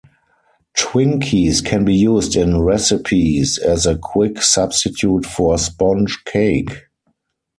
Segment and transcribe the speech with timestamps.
[0.75, 6.75] Twinkies can be used in recipes as a quick substitute for sponge cake.